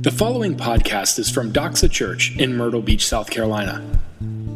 [0.00, 3.84] The following podcast is from Doxa Church in Myrtle Beach, South Carolina.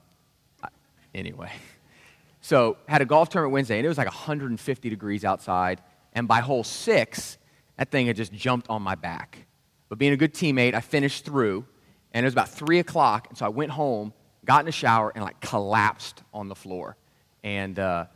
[1.15, 1.51] anyway,
[2.41, 5.81] so had a golf tournament Wednesday, and it was like 150 degrees outside.
[6.13, 7.39] And by hole six,
[7.77, 9.47] that thing had just jumped on my back.
[9.89, 11.65] But being a good teammate, I finished through,
[12.13, 14.13] and it was about three o'clock, and so I went home,
[14.45, 16.97] got in a shower, and like collapsed on the floor.
[17.43, 18.07] And uh,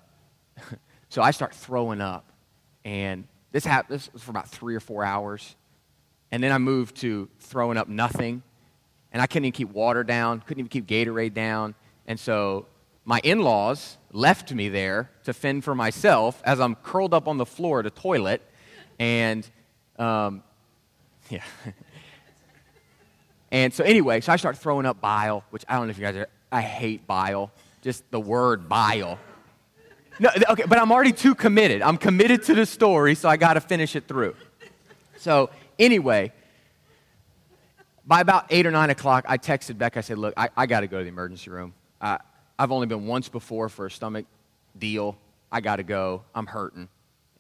[1.09, 2.31] so I start throwing up,
[2.85, 3.95] and this happened.
[3.97, 5.57] This was for about three or four hours,
[6.31, 8.43] and then I moved to throwing up nothing
[9.15, 11.77] and I couldn't even keep water down, couldn't even keep Gatorade down.
[12.09, 12.67] And so
[13.05, 17.39] my in laws left me there to fend for myself as I'm curled up on
[17.39, 18.43] the floor at a toilet.
[18.99, 19.49] And,
[20.01, 20.43] um,
[21.31, 21.45] yeah.
[23.53, 26.05] and so, anyway, so I start throwing up bile, which I don't know if you
[26.05, 29.21] guys are, I hate bile, just the word bile.
[30.19, 31.83] No, okay, but I'm already too committed.
[31.83, 34.35] I'm committed to the story, so I got to finish it through.
[35.19, 36.33] So, anyway,
[38.07, 39.97] by about 8 or 9 o'clock, I texted Beck.
[39.97, 41.75] I said, Look, I, I got to go to the emergency room.
[42.01, 42.19] Uh,
[42.59, 44.27] I've only been once before for a stomach
[44.79, 45.17] deal.
[45.51, 46.23] I got to go.
[46.35, 46.89] I'm hurting.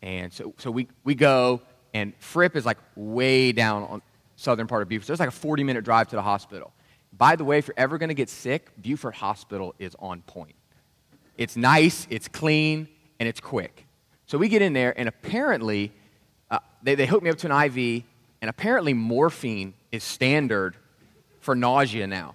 [0.02, 4.02] And so, so we, we go, and Fripp is like way down on
[4.36, 5.06] southern part of Beaufort.
[5.06, 6.72] So it's like a 40 minute drive to the hospital.
[7.16, 10.56] By the way, if you're ever going to get sick, Beaufort Hospital is on point.
[11.38, 12.88] It's nice, it's clean,
[13.20, 13.86] and it's quick.
[14.26, 15.92] So we get in there, and apparently,
[16.50, 18.02] uh, they, they hook me up to an IV,
[18.44, 20.76] and apparently, morphine is standard
[21.40, 22.34] for nausea now.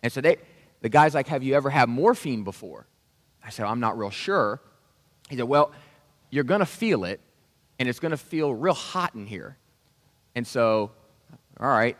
[0.00, 0.36] And so they,
[0.82, 2.86] the guy's like, Have you ever had morphine before?
[3.42, 4.60] I said, I'm not real sure.
[5.30, 5.72] He said, Well,
[6.28, 7.22] you're going to feel it,
[7.78, 9.56] and it's going to feel real hot in here.
[10.34, 10.90] And so,
[11.58, 11.96] all right.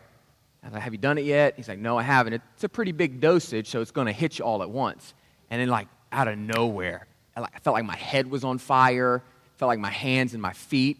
[0.61, 1.55] I was like, Have you done it yet?
[1.57, 2.33] He's like, No, I haven't.
[2.53, 5.15] It's a pretty big dosage, so it's going to hit you all at once.
[5.49, 9.23] And then, like, out of nowhere, I felt like my head was on fire,
[9.57, 10.99] felt like my hands and my feet,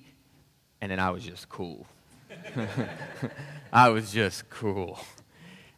[0.82, 1.86] and then I was just cool.
[3.74, 5.00] I was just cool.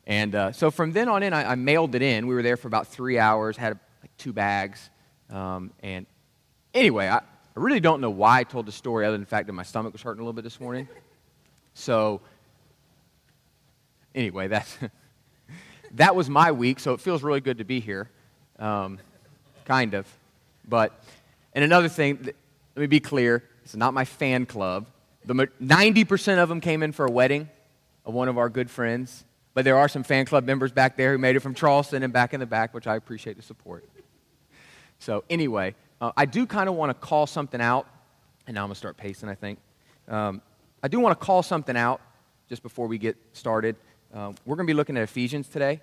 [0.05, 2.27] And uh, so from then on in, I, I, mailed it in.
[2.27, 4.89] We were there for about three hours, had like two bags.
[5.29, 6.05] Um, and
[6.73, 7.21] anyway, I, I
[7.55, 9.91] really don't know why I told the story other than the fact that my stomach
[9.91, 10.87] was hurting a little bit this morning.
[11.73, 12.21] So,
[14.15, 14.77] anyway, that's,
[15.95, 18.09] that was my week, so it feels really good to be here.
[18.59, 18.99] Um,
[19.65, 20.07] kind of.
[20.67, 21.03] But,
[21.53, 24.87] and another thing, let me be clear it's not my fan club.
[25.27, 27.49] The, 90% of them came in for a wedding
[28.05, 29.25] of one of our good friends.
[29.53, 32.13] But there are some fan club members back there who made it from Charleston and
[32.13, 33.89] back in the back, which I appreciate the support.
[34.99, 37.87] So, anyway, uh, I do kind of want to call something out,
[38.45, 39.59] and now I'm going to start pacing, I think.
[40.07, 40.41] Um,
[40.81, 42.01] I do want to call something out
[42.47, 43.75] just before we get started.
[44.13, 45.81] Um, we're going to be looking at Ephesians today,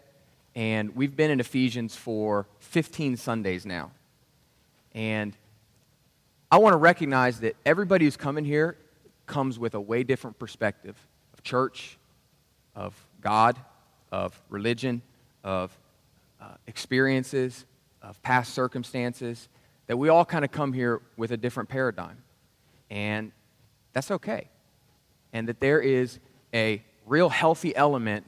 [0.54, 3.90] and we've been in Ephesians for 15 Sundays now.
[4.92, 5.36] And
[6.50, 8.76] I want to recognize that everybody who's coming here
[9.26, 10.96] comes with a way different perspective
[11.32, 11.98] of church,
[12.74, 13.56] of God,
[14.12, 15.02] of religion,
[15.42, 15.76] of
[16.40, 17.64] uh, experiences,
[18.02, 19.48] of past circumstances,
[19.86, 22.22] that we all kind of come here with a different paradigm.
[22.90, 23.32] And
[23.92, 24.48] that's okay.
[25.32, 26.18] And that there is
[26.52, 28.24] a real healthy element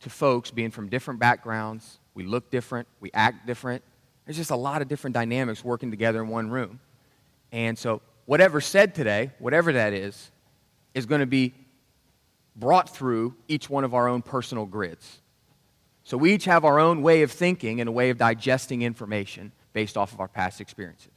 [0.00, 1.98] to folks being from different backgrounds.
[2.14, 3.82] We look different, we act different.
[4.24, 6.80] There's just a lot of different dynamics working together in one room.
[7.50, 10.30] And so, whatever said today, whatever that is,
[10.92, 11.54] is going to be
[12.54, 15.22] brought through each one of our own personal grids.
[16.04, 19.50] So we each have our own way of thinking and a way of digesting information
[19.72, 21.14] based off of our past experiences.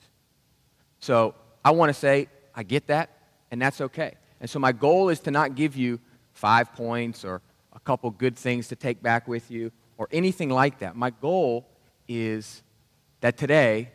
[1.00, 1.36] So
[1.66, 3.10] I want to say, I get that,
[3.52, 4.14] and that's okay.
[4.40, 6.00] And so my goal is to not give you
[6.32, 7.42] five points or
[7.74, 10.96] a couple good things to take back with you or anything like that.
[10.96, 11.68] My goal
[12.08, 12.64] is
[13.20, 13.92] that today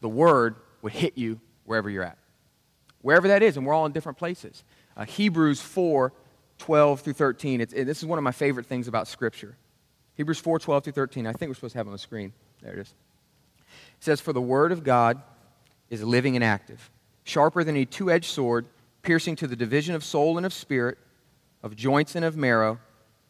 [0.00, 0.54] the word
[0.84, 2.18] would hit you wherever you're at.
[3.00, 4.62] Wherever that is, and we're all in different places.
[4.96, 6.12] Uh, Hebrews 4
[6.58, 7.60] 12 through 13.
[7.60, 9.56] It's, it, this is one of my favorite things about Scripture.
[10.14, 11.26] Hebrews 4 12 through 13.
[11.26, 12.32] I think we're supposed to have it on the screen.
[12.62, 12.94] There it is.
[13.98, 15.20] It says, For the word of God
[15.88, 16.90] is living and active,
[17.24, 18.66] sharper than a two edged sword,
[19.02, 20.98] piercing to the division of soul and of spirit,
[21.62, 22.78] of joints and of marrow,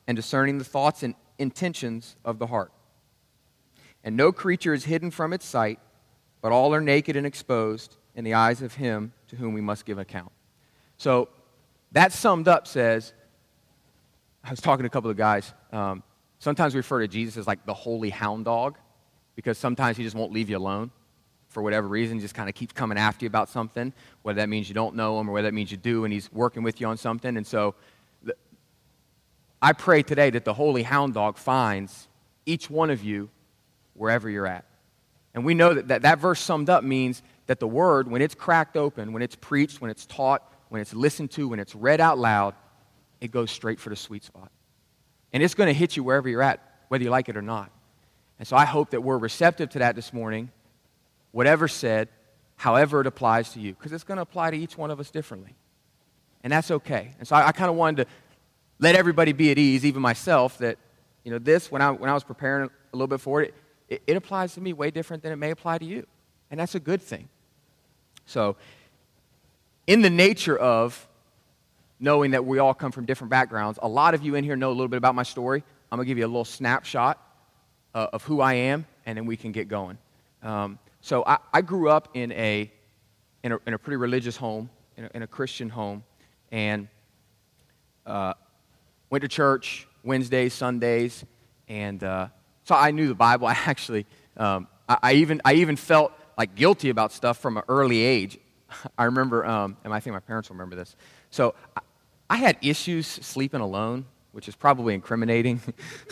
[0.09, 2.73] and discerning the thoughts and intentions of the heart.
[4.03, 5.79] And no creature is hidden from its sight,
[6.45, 9.87] but all are naked and exposed in the eyes of him to whom we must
[9.87, 10.31] give account.
[10.99, 11.31] So,
[11.93, 13.15] that summed up says
[14.45, 15.55] I was talking to a couple of guys.
[15.73, 16.03] Um,
[16.41, 18.77] sometimes we refer to Jesus as like the holy hound dog
[19.37, 20.91] because sometimes he just won't leave you alone
[21.49, 24.69] for whatever reason, just kind of keeps coming after you about something, whether that means
[24.69, 26.87] you don't know him or whether that means you do and he's working with you
[26.87, 27.39] on something.
[27.39, 27.75] And so
[28.23, 28.37] the,
[29.63, 32.07] I pray today that the holy hound dog finds
[32.45, 33.31] each one of you
[33.95, 34.67] wherever you're at.
[35.35, 38.35] And we know that, that that verse summed up means that the word, when it's
[38.35, 42.01] cracked open, when it's preached, when it's taught, when it's listened to, when it's read
[42.01, 42.55] out loud,
[43.21, 44.51] it goes straight for the sweet spot.
[45.33, 47.71] And it's going to hit you wherever you're at, whether you like it or not.
[48.39, 50.51] And so I hope that we're receptive to that this morning
[51.33, 52.09] whatever said,
[52.55, 55.11] however it applies to you, because it's going to apply to each one of us
[55.11, 55.57] differently.
[56.45, 57.11] And that's okay.
[57.19, 58.11] And so I, I kind of wanted to
[58.79, 60.79] let everybody be at ease, even myself, that,
[61.25, 63.53] you know, this, when I, when I was preparing a little bit for it,
[63.95, 66.07] it, it applies to me way different than it may apply to you.
[66.51, 67.29] And that's a good thing.
[68.27, 68.57] So,
[69.87, 71.07] in the nature of
[72.01, 74.69] knowing that we all come from different backgrounds, a lot of you in here know
[74.69, 75.63] a little bit about my story.
[75.91, 77.19] I'm going to give you a little snapshot
[77.95, 79.99] uh, of who I am, and then we can get going.
[80.43, 82.71] Um, so I, I grew up in a,
[83.43, 86.03] in a, in a pretty religious home, in a, in a Christian home,
[86.51, 86.89] and
[88.07, 88.35] uh,
[89.11, 91.25] went to church Wednesdays, Sundays,
[91.69, 92.29] and uh,
[92.65, 93.47] so I knew the Bible.
[93.49, 94.07] I actually,
[94.37, 98.39] um, I, I, even, I even felt like guilty about stuff from an early age.
[98.99, 100.97] I remember, um, and I think my parents will remember this.
[101.31, 101.81] So I,
[102.31, 105.61] I had issues sleeping alone, which is probably incriminating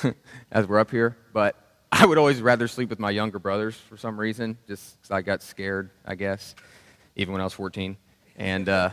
[0.53, 1.57] as we're up here, but
[1.91, 5.23] I would always rather sleep with my younger brothers for some reason, just because I
[5.23, 6.55] got scared, I guess,
[7.17, 7.97] even when I was 14.
[8.37, 8.91] And uh,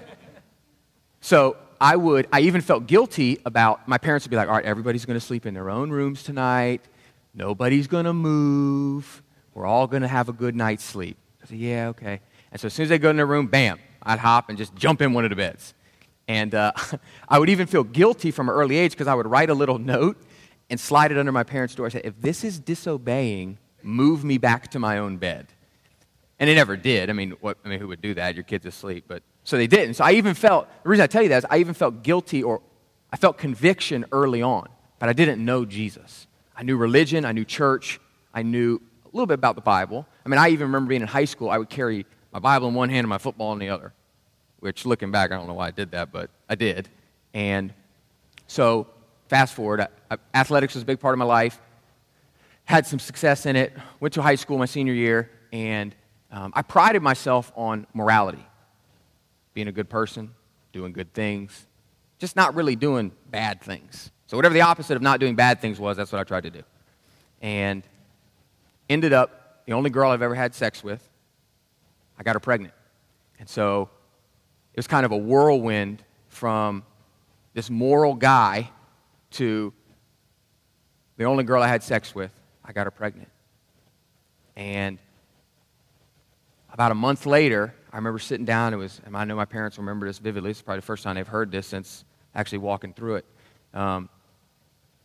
[1.21, 4.65] so I would, I even felt guilty about, my parents would be like, all right,
[4.65, 6.81] everybody's going to sleep in their own rooms tonight.
[7.39, 9.23] Nobody's going to move.
[9.53, 11.15] We're all going to have a good night's sleep.
[11.41, 12.19] I said, yeah, okay.
[12.51, 14.75] And so as soon as they go in their room, bam, I'd hop and just
[14.75, 15.73] jump in one of the beds.
[16.27, 16.73] And uh,
[17.29, 19.79] I would even feel guilty from an early age because I would write a little
[19.79, 20.17] note
[20.69, 24.37] and slide it under my parents' door and say, if this is disobeying, move me
[24.37, 25.47] back to my own bed.
[26.39, 27.09] And they never did.
[27.09, 28.35] I mean, what, I mean, who would do that?
[28.35, 29.05] Your kid's asleep.
[29.07, 29.93] But so they didn't.
[29.93, 32.43] So I even felt, the reason I tell you that is I even felt guilty
[32.43, 32.61] or
[33.13, 34.67] I felt conviction early on,
[34.99, 36.27] but I didn't know Jesus.
[36.59, 38.01] I knew religion, I knew church,
[38.33, 40.05] I knew a little bit about the Bible.
[40.25, 42.73] I mean, I even remember being in high school, I would carry my Bible in
[42.73, 43.93] one hand and my football in the other,
[44.59, 46.89] which looking back, I don't know why I did that, but I did.
[47.33, 47.73] And
[48.47, 48.87] so
[49.29, 51.61] fast forward, I, athletics was a big part of my life.
[52.65, 53.71] Had some success in it.
[54.01, 55.95] Went to high school my senior year, and
[56.29, 58.45] um, I prided myself on morality,
[59.53, 60.31] being a good person,
[60.73, 61.67] doing good things,
[62.17, 64.11] just not really doing bad things.
[64.29, 66.51] So whatever the opposite of not doing bad things was, that's what I tried to
[66.51, 66.61] do.
[67.41, 67.81] And
[68.87, 71.01] ended up the only girl I've ever had sex with.
[72.15, 72.75] I got her pregnant,
[73.39, 73.89] and so
[74.71, 76.83] it was kind of a whirlwind from
[77.55, 78.69] this moral guy
[79.31, 79.73] to
[81.17, 82.31] the only girl I had sex with,
[82.63, 83.29] I got her pregnant.
[84.55, 84.99] And
[86.71, 88.75] about a month later, I remember sitting down.
[88.75, 90.51] It was, and I know my parents remember this vividly.
[90.51, 92.05] It's probably the first time they've heard this since
[92.35, 93.25] actually walking through it.
[93.73, 94.07] Um,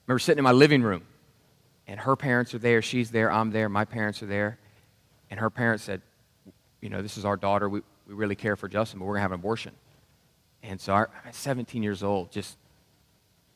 [0.06, 1.02] remember sitting in my living room,
[1.86, 2.82] and her parents are there.
[2.82, 3.30] She's there.
[3.30, 3.68] I'm there.
[3.68, 4.58] My parents are there.
[5.30, 6.02] And her parents said,
[6.80, 7.68] You know, this is our daughter.
[7.68, 9.72] We, we really care for Justin, but we're going to have an abortion.
[10.62, 12.56] And so I'm 17 years old, just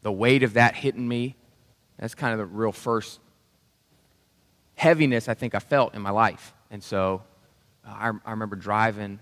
[0.03, 1.37] the weight of that hitting me,
[1.99, 3.21] that's kind of the real first
[4.75, 6.55] heaviness I think I felt in my life.
[6.71, 7.23] And so
[7.87, 9.19] uh, I, I remember driving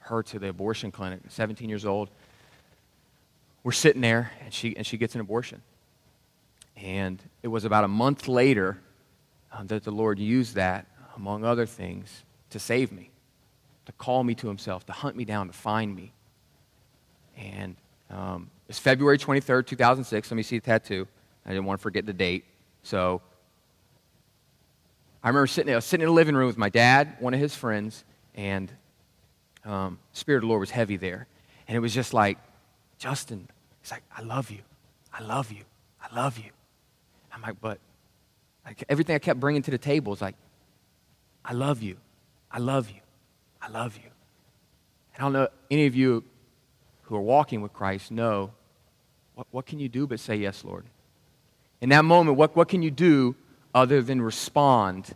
[0.00, 2.10] her to the abortion clinic, 17 years old.
[3.62, 5.62] We're sitting there, and she, and she gets an abortion.
[6.82, 8.78] And it was about a month later
[9.52, 13.10] um, that the Lord used that, among other things, to save me,
[13.86, 16.12] to call me to Himself, to hunt me down, to find me.
[17.36, 17.76] And
[18.10, 20.30] um, it's February 23rd, 2006.
[20.30, 21.06] Let me see the tattoo.
[21.44, 22.44] I didn't want to forget the date.
[22.82, 23.22] So
[25.22, 27.40] I remember sitting, I was sitting in the living room with my dad, one of
[27.40, 28.04] his friends,
[28.34, 28.70] and
[29.64, 31.26] um, Spirit of the Lord was heavy there.
[31.66, 32.38] And it was just like,
[32.98, 33.48] Justin,
[33.82, 34.60] it's like, I love you.
[35.12, 35.64] I love you.
[36.00, 36.50] I love you.
[37.32, 37.78] I'm like, but
[38.88, 40.34] everything I kept bringing to the table is like,
[41.44, 41.96] I love you.
[42.50, 43.00] I love you.
[43.60, 44.10] I love you.
[45.14, 46.24] And I don't know, any of you
[47.02, 48.52] who are walking with Christ know
[49.34, 50.84] what, what can you do but say, Yes, Lord?
[51.80, 53.36] In that moment, what, what can you do
[53.74, 55.14] other than respond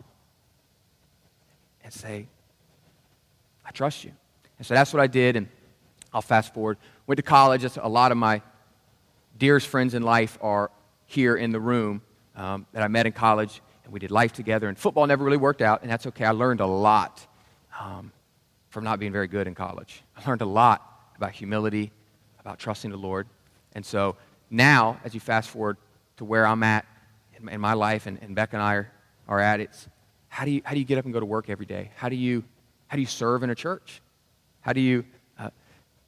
[1.83, 2.27] and say,
[3.65, 4.11] I trust you?
[4.57, 5.49] And so that's what I did, and
[6.13, 6.77] I'll fast forward.
[7.05, 7.65] Went to college.
[7.65, 8.41] a lot of my
[9.37, 10.71] dearest friends in life are
[11.13, 12.01] here in the room
[12.35, 14.67] um, that I met in college, and we did life together.
[14.67, 16.25] And football never really worked out, and that's okay.
[16.25, 17.25] I learned a lot
[17.79, 18.11] um,
[18.69, 20.01] from not being very good in college.
[20.17, 21.91] I learned a lot about humility,
[22.39, 23.27] about trusting the Lord.
[23.73, 24.15] And so
[24.49, 25.77] now, as you fast forward
[26.17, 26.85] to where I'm at
[27.39, 28.91] in, in my life, and, and Becca and I are,
[29.27, 29.87] are at, it's
[30.29, 31.91] how do, you, how do you get up and go to work every day?
[31.95, 32.43] How do you,
[32.87, 34.01] how do you serve in a church?
[34.61, 35.05] How do you,
[35.37, 35.51] uh,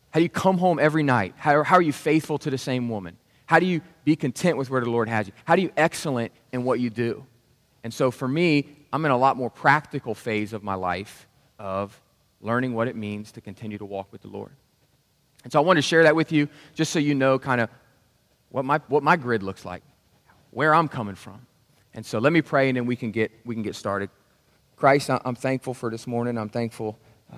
[0.10, 1.36] how do you come home every night?
[1.38, 3.18] How, how are you faithful to the same woman?
[3.46, 5.34] How do you be content with where the Lord has you?
[5.46, 7.26] How do you excellent in what you do?
[7.84, 11.28] And so for me, I'm in a lot more practical phase of my life
[11.60, 12.00] of
[12.42, 14.52] learning what it means to continue to walk with the Lord.
[15.44, 17.70] And so I want to share that with you just so you know kind of
[18.50, 19.84] what my, what my grid looks like,
[20.52, 21.46] where I'm coming from.
[21.94, 24.10] And so let me pray and then we can get, we can get started.
[24.76, 26.38] Christ, I'm thankful for this morning.
[26.38, 26.98] I'm thankful,
[27.32, 27.38] uh,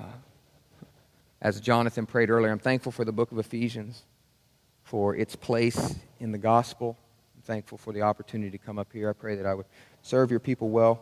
[1.42, 4.04] as Jonathan prayed earlier, I'm thankful for the book of Ephesians,
[4.88, 6.98] for its place in the gospel.
[7.36, 9.10] I'm thankful for the opportunity to come up here.
[9.10, 9.65] I pray that I would
[10.01, 11.01] serve your people well,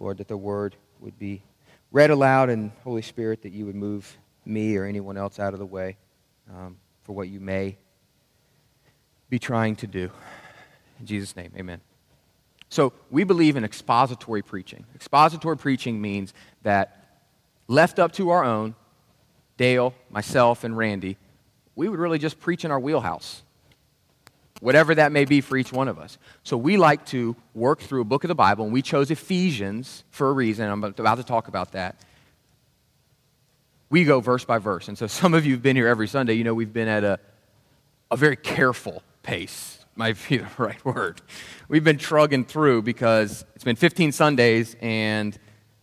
[0.00, 1.42] Lord, that the word would be
[1.90, 4.16] read aloud, and Holy Spirit, that you would move
[4.46, 5.98] me or anyone else out of the way
[6.50, 7.76] um, for what you may
[9.28, 10.10] be trying to do.
[10.98, 11.82] In Jesus' name, amen.
[12.70, 14.86] So, we believe in expository preaching.
[14.94, 17.20] Expository preaching means that
[17.68, 18.74] left up to our own,
[19.58, 21.18] Dale, myself, and Randy,
[21.74, 23.42] we would really just preach in our wheelhouse,
[24.60, 26.18] whatever that may be for each one of us.
[26.44, 30.04] So, we like to work through a book of the Bible, and we chose Ephesians
[30.10, 30.68] for a reason.
[30.68, 31.96] I'm about to talk about that.
[33.90, 34.88] We go verse by verse.
[34.88, 36.34] And so, some of you have been here every Sunday.
[36.34, 37.18] You know, we've been at a,
[38.10, 41.20] a very careful pace might be the right word.
[41.68, 45.38] We've been trugging through because it's been 15 Sundays and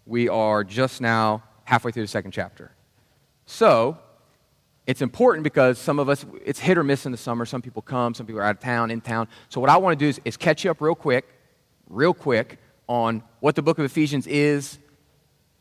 [0.06, 2.72] we are just now halfway through the second chapter.
[3.46, 3.98] So,
[4.90, 7.46] it's important because some of us, it's hit or miss in the summer.
[7.46, 9.28] Some people come, some people are out of town, in town.
[9.48, 11.30] So, what I want to do is, is catch you up real quick,
[11.90, 14.80] real quick, on what the book of Ephesians is,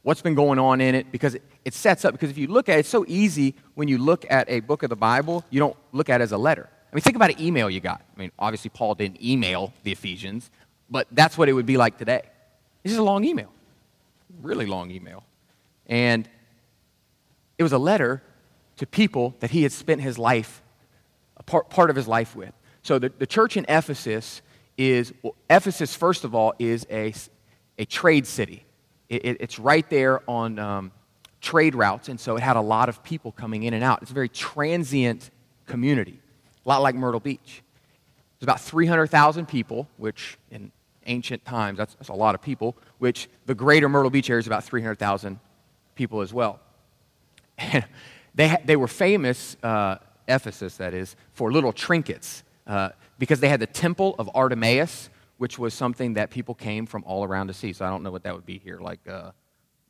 [0.00, 2.12] what's been going on in it, because it, it sets up.
[2.12, 4.82] Because if you look at it, it's so easy when you look at a book
[4.82, 6.66] of the Bible, you don't look at it as a letter.
[6.90, 8.00] I mean, think about an email you got.
[8.16, 10.50] I mean, obviously, Paul didn't email the Ephesians,
[10.88, 12.22] but that's what it would be like today.
[12.82, 13.52] This is a long email,
[14.40, 15.22] really long email.
[15.86, 16.26] And
[17.58, 18.22] it was a letter
[18.78, 20.62] to people that he had spent his life,
[21.36, 22.52] a part, part of his life with.
[22.82, 24.42] So the, the church in Ephesus
[24.76, 27.12] is, well, Ephesus, first of all, is a,
[27.78, 28.64] a trade city.
[29.08, 30.92] It, it, it's right there on um,
[31.40, 34.00] trade routes, and so it had a lot of people coming in and out.
[34.02, 35.30] It's a very transient
[35.66, 36.20] community
[36.64, 37.62] a lot like Myrtle Beach.
[38.38, 40.70] There's about 300,000 people, which in
[41.06, 44.46] ancient times, that's, that's, a lot of people, which the greater Myrtle Beach area is
[44.46, 45.40] about 300,000
[45.94, 46.60] people as well.
[48.38, 49.96] they, they were famous, uh,
[50.28, 55.58] Ephesus that is, for little trinkets uh, because they had the temple of Artemis, which
[55.58, 57.72] was something that people came from all around to see.
[57.72, 59.32] So I don't know what that would be here, like uh,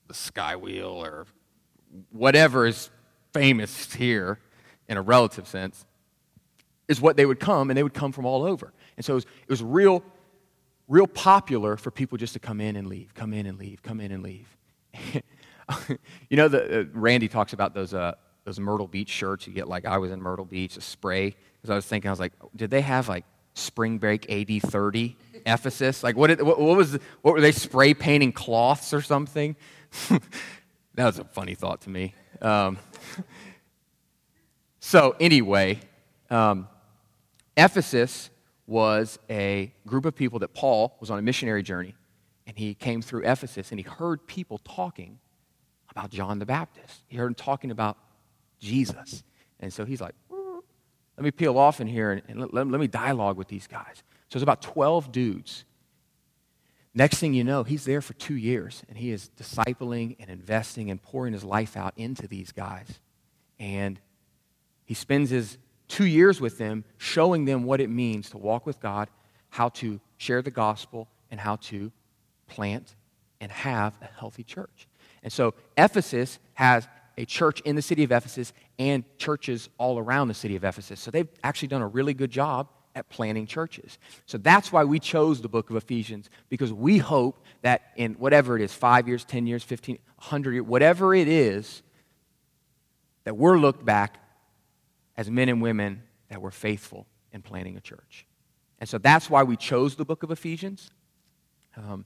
[0.07, 1.27] the sky wheel or
[2.11, 2.89] whatever is
[3.35, 4.39] famous here
[4.89, 5.85] in a relative sense
[6.89, 8.73] is what they would come, and they would come from all over.
[8.97, 10.03] And so it was, it was real,
[10.89, 14.01] real popular for people just to come in and leave, come in and leave, come
[14.01, 14.57] in and leave.
[16.31, 18.15] you know, the, uh, Randy talks about those, uh,
[18.49, 21.37] those Myrtle Beach shirts you get, like I was in Myrtle Beach, a spray.
[21.57, 25.17] Because I was thinking, I was like, did they have like spring break AD 30
[25.45, 26.03] Ephesus?
[26.03, 29.55] Like, what, did, what, what, was, what were they spray painting cloths or something?
[30.09, 32.15] that was a funny thought to me.
[32.41, 32.79] Um,
[34.81, 35.81] so, anyway,
[36.31, 36.69] um,
[37.55, 38.31] Ephesus
[38.67, 41.95] was a group of people that Paul was on a missionary journey,
[42.47, 45.19] and he came through Ephesus and he heard people talking
[45.91, 47.03] about John the Baptist.
[47.09, 47.99] He heard them talking about
[48.59, 49.23] Jesus.
[49.61, 52.81] And so he's like, let me peel off in here and, and let, let, let
[52.81, 54.03] me dialogue with these guys.
[54.29, 55.65] So it's about 12 dudes.
[56.95, 60.91] Next thing you know, he's there for two years and he is discipling and investing
[60.91, 63.01] and pouring his life out into these guys.
[63.59, 64.01] And
[64.85, 68.81] he spends his two years with them, showing them what it means to walk with
[68.81, 69.09] God,
[69.51, 71.91] how to share the gospel, and how to
[72.47, 72.95] plant
[73.41, 74.87] and have a healthy church.
[75.23, 76.87] And so Ephesus has
[77.19, 81.01] a church in the city of Ephesus and churches all around the city of Ephesus.
[81.01, 83.99] So they've actually done a really good job at planting churches.
[84.27, 88.57] So that's why we chose the book of Ephesians, because we hope that in whatever
[88.57, 91.83] it is five years, 10 years, 15, 100 years, whatever it is,
[93.25, 94.23] that we're looked back
[95.17, 98.27] as men and women that were faithful in planting a church.
[98.79, 100.89] And so that's why we chose the book of Ephesians.
[101.77, 102.05] Um,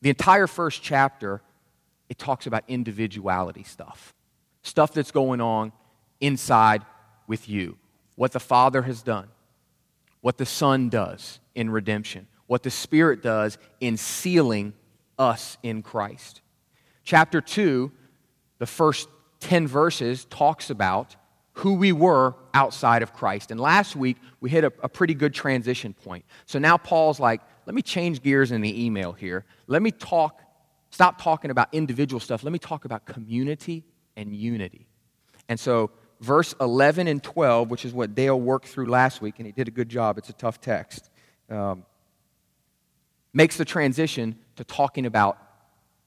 [0.00, 1.40] the entire first chapter,
[2.12, 4.12] it talks about individuality stuff,
[4.62, 5.72] stuff that's going on
[6.20, 6.82] inside
[7.26, 7.78] with you,
[8.16, 9.28] what the Father has done,
[10.20, 14.74] what the Son does in redemption, what the Spirit does in sealing
[15.18, 16.42] us in Christ.
[17.02, 17.90] Chapter 2,
[18.58, 19.08] the first
[19.40, 21.16] 10 verses talks about
[21.54, 23.50] who we were outside of Christ.
[23.50, 26.26] And last week, we hit a, a, pretty good transition point.
[26.44, 29.46] So now Paul's like, let me change gears in the email here.
[29.66, 30.42] Let me talk,
[30.92, 32.44] stop talking about individual stuff.
[32.44, 33.84] Let me talk about community
[34.16, 34.86] and unity.
[35.48, 39.46] And so, verse 11 and 12, which is what Dale worked through last week, and
[39.46, 41.10] he did a good job, it's a tough text,
[41.50, 41.84] um,
[43.32, 45.38] makes the transition to talking about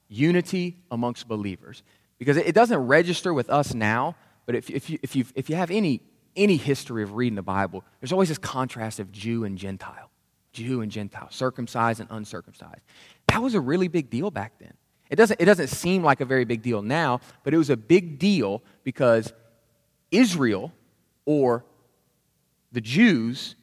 [0.08, 1.82] unity amongst believers.
[2.18, 4.16] Because it doesn't register with us now,
[4.46, 6.00] but if, if, you, if, you if you have any,
[6.34, 10.10] any history of reading the Bible, there's always this contrast of Jew and Gentile,
[10.56, 12.80] Jew and Gentile, circumcised and uncircumcised.
[13.28, 14.72] That was a really big deal back then.
[15.10, 17.76] It doesn't, it doesn't seem like a very big deal now, but it was a
[17.76, 19.32] big deal because
[20.10, 20.72] Israel
[21.24, 21.64] or
[22.72, 23.54] the Jews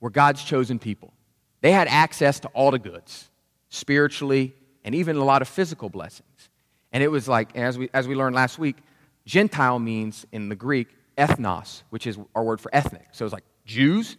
[0.00, 1.12] were God's chosen people.
[1.60, 3.30] They had access to all the goods,
[3.70, 6.50] spiritually, and even a lot of physical blessings.
[6.92, 8.76] And it was like, as we, as we learned last week,
[9.24, 13.06] Gentile means in the Greek ethnos, which is our word for ethnic.
[13.12, 14.16] So it's like Jews,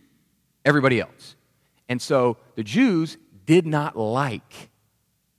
[0.65, 1.35] everybody else.
[1.89, 4.69] And so the Jews did not like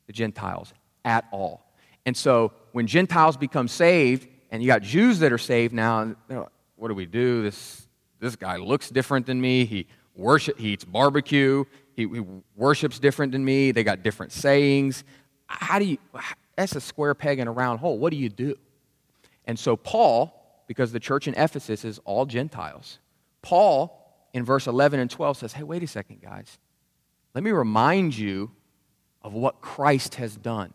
[0.07, 0.73] the Gentiles
[1.05, 1.67] at all.
[2.05, 6.49] And so when Gentiles become saved, and you got Jews that are saved now, like,
[6.77, 7.43] what do we do?
[7.43, 7.89] This,
[8.21, 9.65] this guy looks different than me.
[9.65, 11.65] He, worship, he eats barbecue.
[11.95, 12.23] He, he
[12.55, 13.73] worships different than me.
[13.73, 15.05] They got different sayings.
[15.47, 15.99] How do you,
[16.57, 17.99] that's a square peg in a round hole.
[17.99, 18.57] What do you do?
[19.47, 22.99] And so, Paul, because the church in Ephesus is all Gentiles,
[23.43, 24.06] Paul
[24.37, 26.59] in verse 11 and 12 says, Hey, wait a second, guys.
[27.35, 28.51] Let me remind you
[29.23, 30.75] of what Christ has done.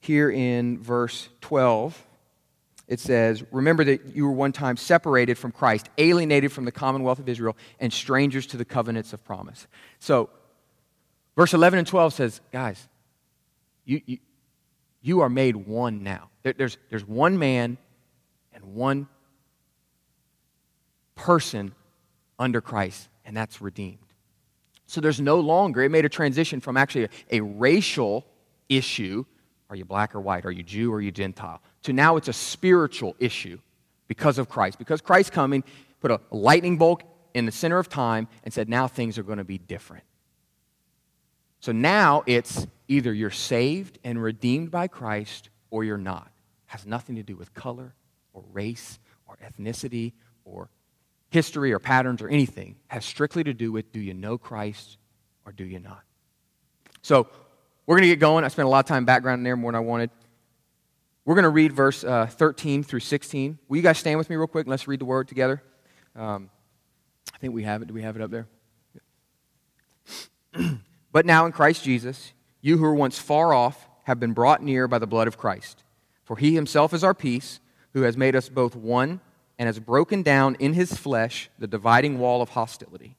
[0.00, 2.02] Here in verse 12,
[2.86, 7.18] it says, Remember that you were one time separated from Christ, alienated from the commonwealth
[7.18, 9.66] of Israel, and strangers to the covenants of promise.
[9.98, 10.30] So,
[11.36, 12.88] verse 11 and 12 says, Guys,
[13.84, 14.18] you, you,
[15.02, 16.30] you are made one now.
[16.42, 17.76] There, there's, there's one man
[18.54, 19.08] and one
[21.14, 21.74] person
[22.38, 23.98] under Christ, and that's redeemed.
[24.86, 28.26] So there's no longer, it made a transition from actually a, a racial
[28.68, 29.24] issue
[29.70, 30.46] are you black or white?
[30.46, 31.60] Are you Jew or are you Gentile?
[31.84, 33.58] To now it's a spiritual issue
[34.06, 34.78] because of Christ.
[34.78, 35.62] Because Christ coming,
[36.00, 37.02] put a lightning bolt
[37.34, 40.04] in the center of time and said, now things are going to be different.
[41.60, 46.30] So now it's either you're saved and redeemed by Christ or you're not.
[46.66, 47.94] Has nothing to do with color
[48.32, 50.12] or race or ethnicity
[50.44, 50.70] or
[51.30, 52.76] history or patterns or anything.
[52.88, 54.98] Has strictly to do with do you know Christ
[55.44, 56.02] or do you not?
[57.02, 57.28] So
[57.86, 58.44] we're going to get going.
[58.44, 60.10] I spent a lot of time backgrounding there more than I wanted.
[61.24, 63.58] We're going to read verse uh, 13 through 16.
[63.68, 64.66] Will you guys stand with me real quick?
[64.66, 65.62] Let's read the word together.
[66.16, 66.50] Um,
[67.34, 67.88] I think we have it.
[67.88, 68.48] Do we have it up there?
[71.12, 74.88] but now in Christ Jesus, you who were once far off have been brought near
[74.88, 75.84] by the blood of Christ.
[76.24, 77.60] For he himself is our peace,
[77.92, 79.20] who has made us both one
[79.58, 83.16] and has broken down in his flesh the dividing wall of hostility,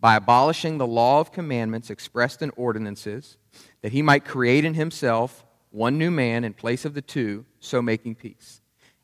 [0.00, 3.36] by abolishing the law of commandments expressed in ordinances,
[3.82, 7.82] that he might create in himself one new man in place of the two, so
[7.82, 8.60] making peace,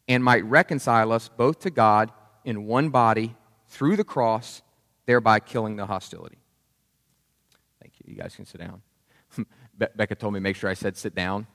[0.08, 2.10] and might reconcile us both to God
[2.44, 3.34] in one body
[3.66, 4.62] through the cross,
[5.06, 6.38] thereby killing the hostility.
[7.80, 8.12] Thank you.
[8.14, 8.82] You guys can sit down.
[9.36, 11.46] Be- Becca told me make sure I said sit down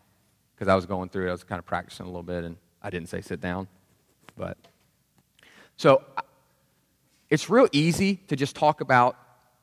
[0.56, 1.30] because I was going through it.
[1.30, 3.68] I was kind of practicing a little bit, and I didn't say sit down.
[4.38, 4.58] But
[5.78, 6.04] so
[7.30, 9.18] it's real easy to just talk about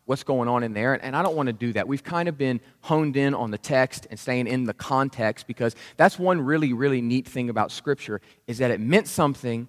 [0.05, 1.87] what's going on in there, and I don't want to do that.
[1.87, 5.77] We've kind of been honed in on the text and staying in the context because
[5.97, 9.69] that's one really, really neat thing about Scripture is that it meant something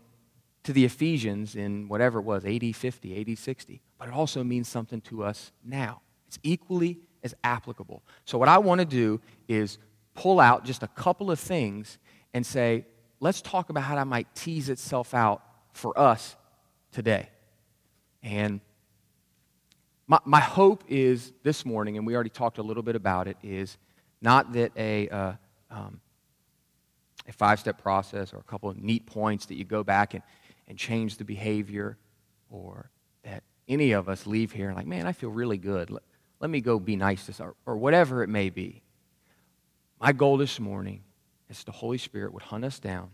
[0.64, 4.68] to the Ephesians in whatever it was, AD 50, AD 60, but it also means
[4.68, 6.02] something to us now.
[6.28, 8.02] It's equally as applicable.
[8.26, 9.78] So, what I want to do is
[10.16, 11.98] pull out just a couple of things
[12.34, 12.86] and say,
[13.20, 15.42] let's talk about how that might tease itself out
[15.74, 16.36] for us
[16.92, 17.30] today.
[18.22, 18.62] And
[20.08, 23.38] my, my hope is this morning, and we already talked a little bit about it,
[23.44, 23.78] is
[24.22, 25.34] not that a, uh,
[25.70, 26.00] um,
[27.28, 30.24] a five step process or a couple of neat points that you go back and,
[30.68, 31.98] and change the behavior,
[32.50, 32.90] or
[33.24, 35.90] that any of us leave here like, man, I feel really good.
[35.90, 36.04] Let,
[36.40, 38.82] let me go be nice to or, or whatever it may be.
[40.00, 41.02] My goal this morning
[41.50, 43.12] is the Holy Spirit would hunt us down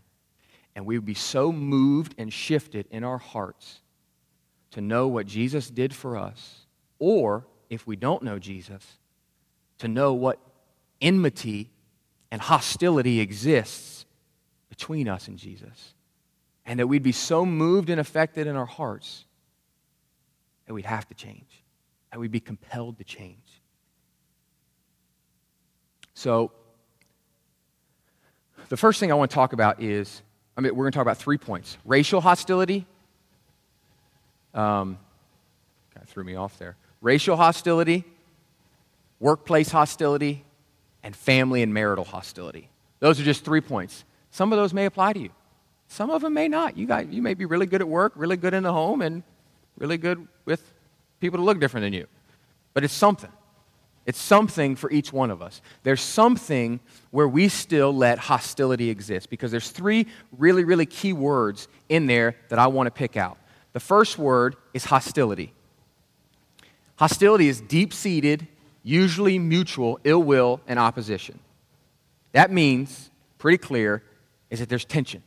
[0.74, 3.80] and we would be so moved and shifted in our hearts
[4.72, 6.66] to know what Jesus did for us,
[6.98, 8.98] or if we don't know Jesus,
[9.78, 10.38] to know what
[11.00, 11.70] enmity
[12.30, 14.04] and hostility exists
[14.68, 15.94] between us and Jesus.
[16.64, 19.24] And that we'd be so moved and affected in our hearts
[20.66, 21.64] that we'd have to change,
[22.12, 23.60] that we'd be compelled to change.
[26.14, 26.52] So,
[28.68, 30.22] the first thing I want to talk about is
[30.60, 32.86] I mean, we're going to talk about three points racial hostility.
[34.52, 34.98] Um,
[35.94, 36.76] kind of threw me off there.
[37.00, 38.04] Racial hostility,
[39.20, 40.44] workplace hostility,
[41.02, 42.68] and family and marital hostility.
[42.98, 44.04] Those are just three points.
[44.32, 45.30] Some of those may apply to you.
[45.88, 46.76] Some of them may not.
[46.76, 49.22] You, got, you may be really good at work, really good in the home, and
[49.78, 50.74] really good with
[51.20, 52.06] people that look different than you.
[52.74, 53.32] But it's something.
[54.06, 55.60] It's something for each one of us.
[55.82, 61.68] There's something where we still let hostility exist because there's three really, really key words
[61.88, 63.38] in there that I want to pick out.
[63.72, 65.52] The first word is hostility.
[66.96, 68.46] Hostility is deep seated,
[68.82, 71.38] usually mutual ill will and opposition.
[72.32, 74.02] That means, pretty clear,
[74.50, 75.22] is that there's tension.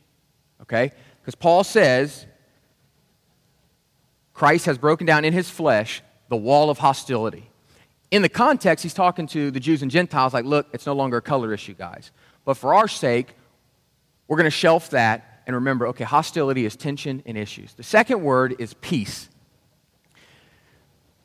[0.62, 0.92] Okay?
[1.20, 2.26] Because Paul says
[4.34, 7.48] Christ has broken down in his flesh the wall of hostility.
[8.14, 11.16] In the context, he's talking to the Jews and Gentiles like, look, it's no longer
[11.16, 12.12] a color issue, guys.
[12.44, 13.34] But for our sake,
[14.28, 17.74] we're going to shelf that and remember okay, hostility is tension and issues.
[17.74, 19.28] The second word is peace.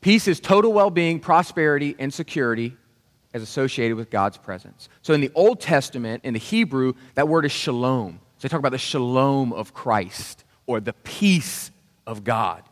[0.00, 2.76] Peace is total well being, prosperity, and security
[3.32, 4.88] as associated with God's presence.
[5.02, 8.18] So in the Old Testament, in the Hebrew, that word is shalom.
[8.38, 11.70] So they talk about the shalom of Christ or the peace
[12.04, 12.64] of God.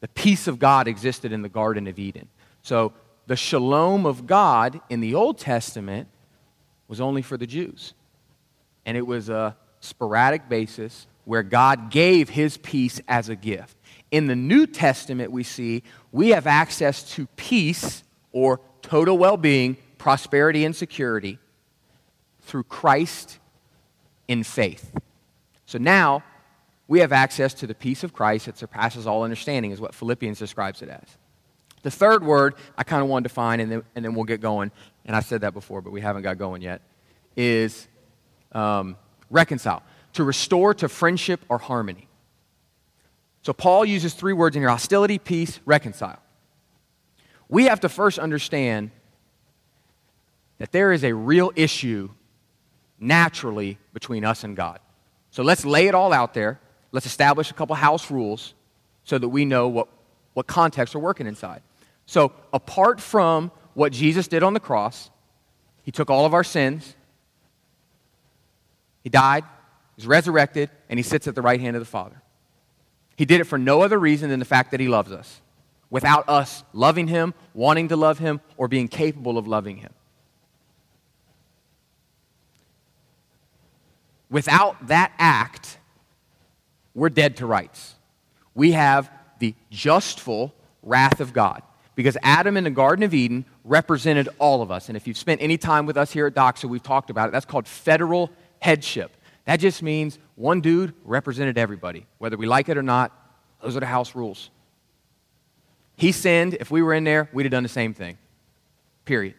[0.00, 2.28] The peace of God existed in the Garden of Eden.
[2.60, 2.92] So
[3.28, 6.08] the shalom of God in the Old Testament
[6.88, 7.92] was only for the Jews.
[8.86, 13.76] And it was a sporadic basis where God gave his peace as a gift.
[14.10, 19.76] In the New Testament, we see we have access to peace or total well being,
[19.98, 21.38] prosperity, and security
[22.40, 23.38] through Christ
[24.26, 24.90] in faith.
[25.66, 26.24] So now
[26.86, 30.38] we have access to the peace of Christ that surpasses all understanding, is what Philippians
[30.38, 31.18] describes it as.
[31.88, 34.42] The third word I kind of want to define, and then, and then we'll get
[34.42, 34.70] going,
[35.06, 36.82] and I said that before, but we haven't got going yet,
[37.34, 37.88] is
[38.52, 38.94] um,
[39.30, 42.06] reconcile, to restore to friendship or harmony.
[43.40, 46.18] So Paul uses three words in here hostility, peace, reconcile.
[47.48, 48.90] We have to first understand
[50.58, 52.10] that there is a real issue
[53.00, 54.80] naturally between us and God.
[55.30, 56.60] So let's lay it all out there.
[56.92, 58.52] Let's establish a couple house rules
[59.04, 59.88] so that we know what,
[60.34, 61.62] what context we're working inside.
[62.08, 65.10] So, apart from what Jesus did on the cross,
[65.82, 66.96] he took all of our sins,
[69.04, 72.22] he died, he was resurrected, and he sits at the right hand of the Father.
[73.14, 75.42] He did it for no other reason than the fact that he loves us,
[75.90, 79.92] without us loving him, wanting to love him, or being capable of loving him.
[84.30, 85.76] Without that act,
[86.94, 87.96] we're dead to rights.
[88.54, 91.62] We have the justful wrath of God
[91.98, 94.86] because Adam in the Garden of Eden represented all of us.
[94.86, 97.32] And if you've spent any time with us here at Doxa, we've talked about it.
[97.32, 98.30] That's called federal
[98.60, 99.16] headship.
[99.46, 102.06] That just means one dude represented everybody.
[102.18, 103.10] Whether we like it or not,
[103.60, 104.50] those are the house rules.
[105.96, 106.54] He sinned.
[106.60, 108.16] If we were in there, we'd have done the same thing.
[109.04, 109.34] Period.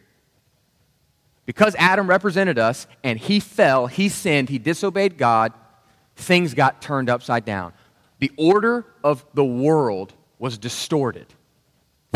[1.46, 5.54] Because Adam represented us and he fell, he sinned, he disobeyed God,
[6.18, 7.72] things got turned upside down.
[8.18, 11.28] The order of the world was distorted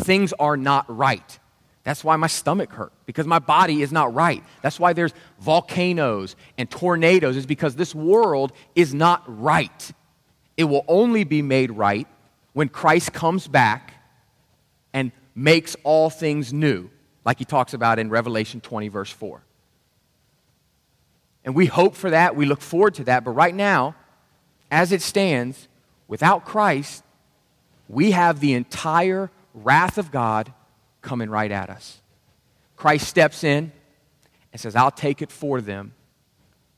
[0.02, 1.40] things are not right.
[1.84, 4.44] That's why my stomach hurt, because my body is not right.
[4.62, 9.92] That's why there's volcanoes and tornadoes, is because this world is not right.
[10.56, 12.08] It will only be made right
[12.54, 13.94] when Christ comes back
[14.94, 16.90] and makes all things new,
[17.26, 19.44] like he talks about in Revelation 20, verse 4.
[21.44, 23.96] And we hope for that, we look forward to that, but right now,
[24.72, 25.68] as it stands,
[26.08, 27.04] without Christ,
[27.90, 30.54] we have the entire wrath of God
[31.02, 32.02] coming right at us.
[32.76, 33.72] Christ steps in
[34.52, 35.94] and says, I'll take it for them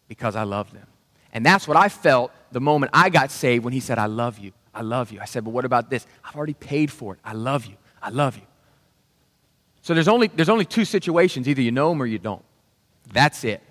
[0.07, 0.87] because I love them.
[1.33, 4.39] And that's what I felt the moment I got saved when he said, I love
[4.39, 4.53] you.
[4.73, 5.19] I love you.
[5.19, 6.05] I said, but what about this?
[6.23, 7.19] I've already paid for it.
[7.23, 7.75] I love you.
[8.01, 8.43] I love you.
[9.81, 12.43] So there's only, there's only two situations either you know them or you don't.
[13.13, 13.61] That's it.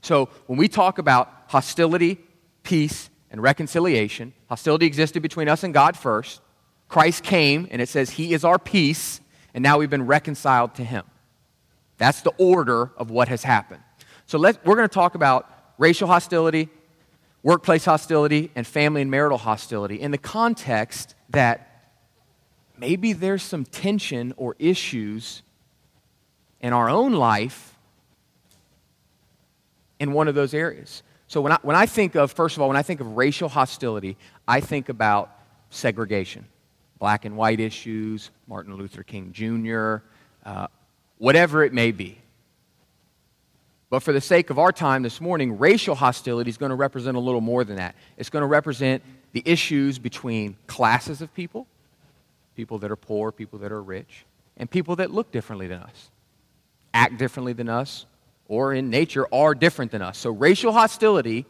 [0.00, 2.18] So when we talk about hostility,
[2.62, 6.40] peace, and reconciliation, hostility existed between us and God first.
[6.92, 9.22] Christ came, and it says he is our peace,
[9.54, 11.04] and now we've been reconciled to him.
[11.96, 13.82] That's the order of what has happened.
[14.26, 16.68] So let, we're going to talk about racial hostility,
[17.42, 21.88] workplace hostility, and family and marital hostility in the context that
[22.76, 25.40] maybe there's some tension or issues
[26.60, 27.74] in our own life
[29.98, 31.02] in one of those areas.
[31.26, 33.48] So when I, when I think of, first of all, when I think of racial
[33.48, 35.30] hostility, I think about
[35.70, 36.44] segregation
[37.02, 39.96] black and white issues, Martin Luther King Jr.,
[40.46, 40.68] uh,
[41.18, 42.16] whatever it may be.
[43.90, 47.16] But for the sake of our time this morning, racial hostility is going to represent
[47.16, 47.96] a little more than that.
[48.16, 51.66] It's going to represent the issues between classes of people,
[52.54, 54.24] people that are poor, people that are rich,
[54.56, 56.08] and people that look differently than us,
[56.94, 58.06] act differently than us,
[58.46, 60.18] or in nature are different than us.
[60.18, 61.46] So racial hostility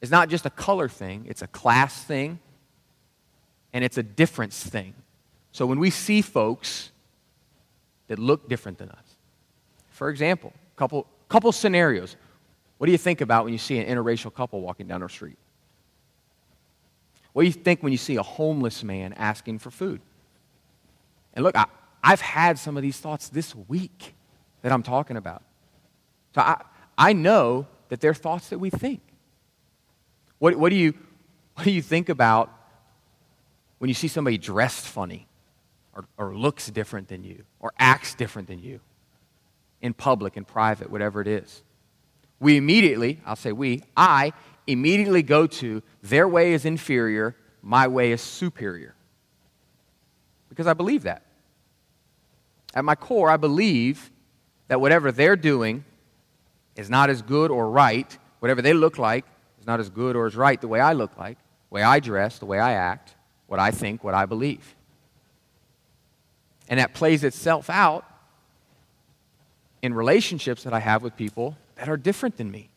[0.00, 2.38] is not just a color thing, it's a class thing,
[3.72, 4.94] and it's a difference thing.
[5.52, 6.90] So when we see folks
[8.08, 9.16] that look different than us,
[9.90, 12.16] for example, couple, couple scenarios.
[12.78, 15.36] What do you think about when you see an interracial couple walking down our street?
[17.34, 20.00] What do you think when you see a homeless man asking for food?
[21.34, 21.66] And look, I,
[22.02, 24.14] I've had some of these thoughts this week
[24.62, 25.42] that I'm talking about.
[26.34, 26.62] So I,
[26.96, 29.02] I know that they're thoughts that we think.
[30.38, 30.94] What, what, do you,
[31.54, 32.50] what do you think about
[33.80, 35.26] when you see somebody dressed funny
[35.94, 38.78] or, or looks different than you or acts different than you
[39.80, 41.62] in public, in private, whatever it is?
[42.40, 44.34] We immediately, I'll say we, I
[44.66, 48.94] immediately go to their way is inferior, my way is superior.
[50.50, 51.22] Because I believe that.
[52.74, 54.10] At my core, I believe
[54.68, 55.86] that whatever they're doing
[56.76, 59.24] is not as good or right, whatever they look like
[59.58, 61.38] is not as good or as right the way I look like,
[61.70, 63.14] the way I dress, the way I act,
[63.50, 64.76] what I think, what I believe.
[66.68, 68.04] And that plays itself out
[69.82, 72.70] in relationships that I have with people that are different than me.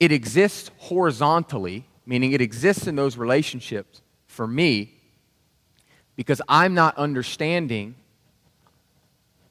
[0.00, 4.94] It exists horizontally, meaning it exists in those relationships for me
[6.16, 7.94] because I'm not understanding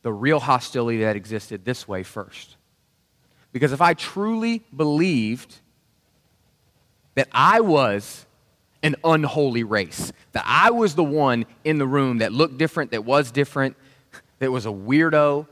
[0.01, 2.55] the real hostility that existed this way first.
[3.51, 5.57] Because if I truly believed
[7.19, 8.25] that I was
[8.81, 13.03] an unholy race, that I was the one in the room that looked different, that
[13.03, 13.75] was different,
[14.37, 15.45] that was a weirdo,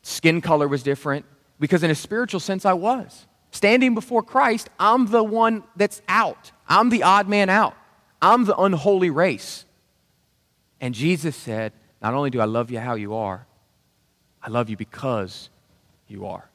[0.00, 1.26] skin color was different,
[1.60, 3.26] because in a spiritual sense I was.
[3.50, 6.50] Standing before Christ, I'm the one that's out.
[6.66, 7.76] I'm the odd man out.
[8.22, 9.66] I'm the unholy race.
[10.80, 13.46] And Jesus said, not only do I love you how you are,
[14.42, 15.50] I love you because
[16.08, 16.48] you are.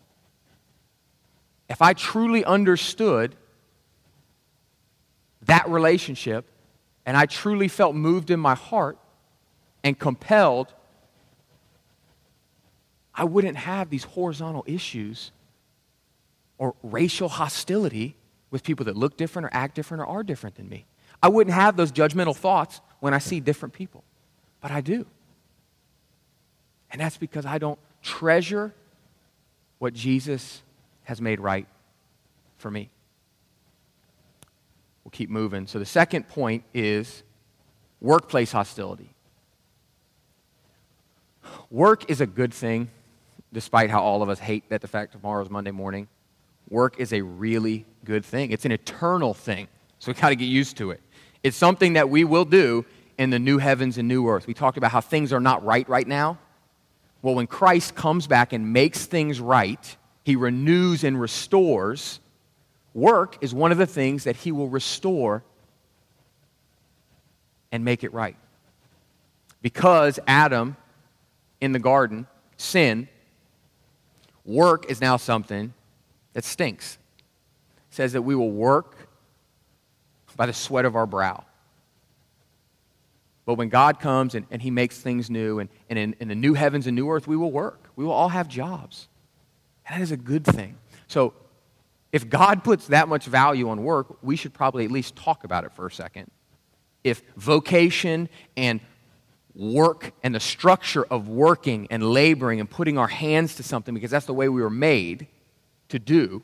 [1.69, 3.35] If I truly understood
[5.49, 6.45] that relationship
[7.05, 8.97] and I truly felt moved in my heart
[9.83, 10.73] and compelled,
[13.15, 15.31] I wouldn't have these horizontal issues
[16.57, 18.15] or racial hostility
[18.51, 20.85] with people that look different or act different or are different than me.
[21.21, 24.03] I wouldn't have those judgmental thoughts when I see different people,
[24.61, 25.05] but I do.
[26.91, 28.73] And that's because I don't treasure
[29.79, 30.61] what Jesus
[31.03, 31.67] has made right
[32.57, 32.89] for me.
[35.03, 35.67] We'll keep moving.
[35.67, 37.23] So the second point is
[38.01, 39.13] workplace hostility.
[41.69, 42.89] Work is a good thing,
[43.53, 46.07] despite how all of us hate that the fact tomorrow's Monday morning.
[46.69, 48.51] Work is a really good thing.
[48.51, 49.67] It's an eternal thing.
[49.99, 51.01] So we got to get used to it.
[51.43, 52.85] It's something that we will do
[53.17, 54.47] in the new heavens and new earth.
[54.47, 56.37] We talked about how things are not right right now.
[57.21, 62.19] Well, when Christ comes back and makes things right, he renews and restores.
[62.99, 65.41] Work is one of the things that he will restore
[67.71, 68.35] and make it right.
[69.61, 70.75] Because Adam
[71.61, 73.07] in the garden sinned,
[74.43, 75.73] work is now something
[76.33, 76.97] that stinks.
[77.89, 78.97] It says that we will work
[80.35, 81.45] by the sweat of our brow.
[83.45, 86.35] But when God comes and, and He makes things new, and, and in, in the
[86.35, 87.89] new heavens and new earth, we will work.
[87.95, 89.07] We will all have jobs.
[89.87, 90.75] And that is a good thing.
[91.07, 91.33] So,
[92.11, 95.63] if God puts that much value on work, we should probably at least talk about
[95.63, 96.31] it for a second.
[97.03, 98.81] If vocation and
[99.55, 104.11] work and the structure of working and laboring and putting our hands to something, because
[104.11, 105.27] that's the way we were made
[105.89, 106.41] to do,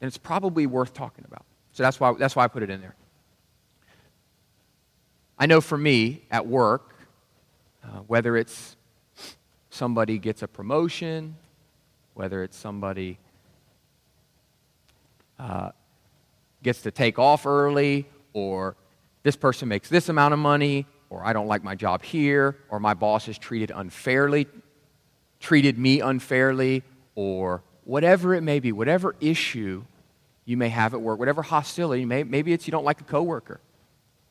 [0.00, 1.44] then it's probably worth talking about.
[1.72, 2.94] So that's why, that's why I put it in there.
[5.38, 6.94] I know for me at work,
[7.84, 8.76] uh, whether it's
[9.70, 11.36] somebody gets a promotion,
[12.14, 13.18] whether it's somebody
[15.38, 15.70] uh,
[16.62, 18.76] gets to take off early, or
[19.22, 22.80] this person makes this amount of money, or I don't like my job here, or
[22.80, 24.46] my boss is treated unfairly,
[25.40, 26.82] treated me unfairly,
[27.14, 29.84] or whatever it may be, whatever issue
[30.44, 33.60] you may have at work, whatever hostility, may, maybe it's you don't like a coworker,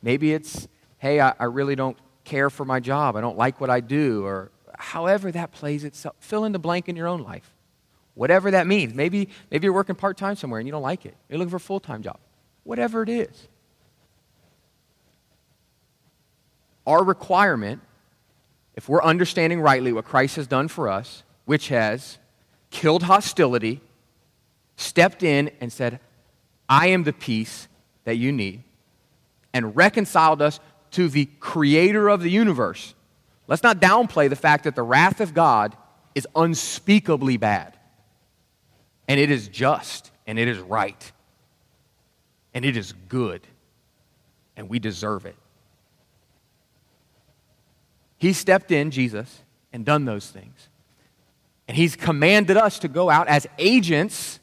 [0.02, 0.68] maybe it's
[0.98, 4.24] hey, I, I really don't care for my job, I don't like what I do,
[4.24, 6.16] or however that plays itself.
[6.20, 7.54] Fill in the blank in your own life.
[8.14, 8.94] Whatever that means.
[8.94, 11.16] Maybe, maybe you're working part time somewhere and you don't like it.
[11.30, 12.20] You're looking for a full time job.
[12.64, 13.48] Whatever it is.
[16.86, 17.82] Our requirement
[18.76, 22.18] if we're understanding rightly what Christ has done for us, which has
[22.70, 23.82] killed hostility,
[24.76, 26.00] stepped in and said,
[26.70, 27.68] I am the peace
[28.06, 28.64] that you need,
[29.54, 30.60] and reconciled us
[30.92, 32.94] to the creator of the universe.
[33.48, 35.76] Let's not downplay the fact that the wrath of God
[36.16, 37.78] is unspeakably bad.
[39.08, 41.12] And it is just, and it is right,
[42.54, 43.42] and it is good,
[44.56, 45.36] and we deserve it.
[48.18, 49.42] He stepped in, Jesus,
[49.74, 50.70] and done those things.
[51.68, 54.40] And He's commanded us to go out as agents,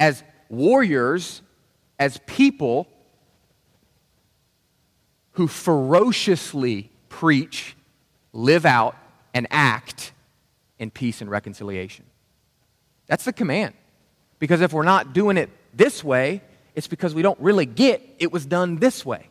[0.00, 1.42] as warriors,
[1.98, 2.88] as people
[5.32, 7.76] who ferociously preach,
[8.32, 8.96] live out,
[9.32, 10.12] and act
[10.80, 12.04] in peace and reconciliation.
[13.08, 13.74] That's the command.
[14.38, 16.42] Because if we're not doing it this way,
[16.74, 19.28] it's because we don't really get it was done this way.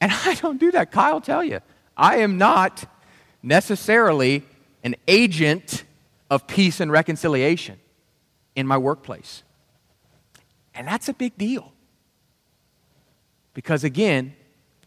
[0.00, 0.92] And I don't do that.
[0.92, 1.60] Kyle tell you.
[1.96, 2.84] I am not
[3.42, 4.44] necessarily
[4.84, 5.84] an agent
[6.30, 7.80] of peace and reconciliation
[8.54, 9.42] in my workplace.
[10.74, 11.72] And that's a big deal.
[13.54, 14.34] Because again,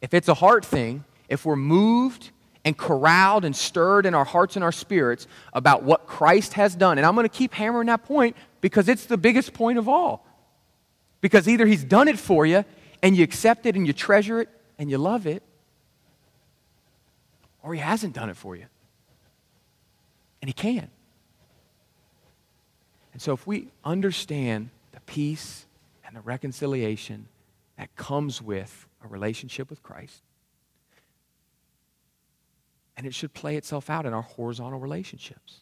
[0.02, 2.32] if it's a heart thing, if we're moved
[2.64, 6.98] and corralled and stirred in our hearts and our spirits about what Christ has done.
[6.98, 10.26] And I'm going to keep hammering that point because it's the biggest point of all.
[11.22, 12.64] Because either He's done it for you
[13.02, 15.44] and you accept it and you treasure it and you love it,
[17.64, 18.66] or He hasn't done it for you.
[20.42, 20.90] And He can.
[23.14, 25.66] And so if we understand the peace
[26.06, 27.28] and the reconciliation
[27.78, 30.22] that comes with a relationship with Christ,
[33.02, 35.62] and it should play itself out in our horizontal relationships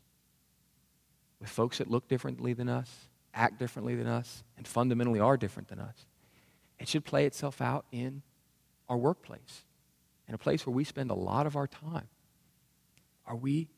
[1.39, 5.69] with folks that look differently than us, act differently than us, and fundamentally are different
[5.69, 6.05] than us.
[6.79, 8.23] It should play itself out in
[8.89, 9.63] our workplace,
[10.27, 12.09] in a place where we spend a lot of our time.
[13.25, 13.69] Are we